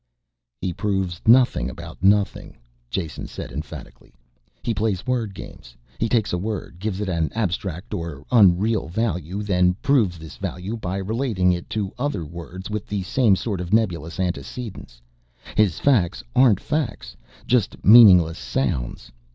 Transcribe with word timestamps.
"He 0.59 0.73
proves 0.73 1.21
nothing 1.27 1.69
about 1.69 2.01
nothing," 2.01 2.57
Jason 2.89 3.27
said 3.27 3.51
emphatically. 3.51 4.15
"He 4.63 4.73
plays 4.73 5.05
word 5.05 5.35
games. 5.35 5.75
He 5.99 6.09
takes 6.09 6.33
a 6.33 6.39
word, 6.39 6.79
gives 6.79 7.01
it 7.01 7.07
an 7.07 7.31
abstract 7.35 7.93
and 7.93 8.25
unreal 8.31 8.87
value, 8.87 9.43
then 9.43 9.75
proves 9.83 10.17
this 10.17 10.37
value 10.37 10.75
by 10.75 10.97
relating 10.97 11.51
it 11.53 11.69
to 11.69 11.93
other 11.99 12.25
words 12.25 12.67
with 12.67 12.87
the 12.87 13.03
same 13.03 13.35
sort 13.35 13.61
of 13.61 13.73
nebulous 13.73 14.19
antecedents. 14.19 15.03
His 15.55 15.77
facts 15.79 16.23
aren't 16.35 16.59
facts 16.59 17.15
just 17.45 17.85
meaningless 17.85 18.39
sounds. 18.39 19.11